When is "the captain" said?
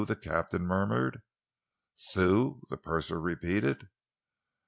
0.07-0.63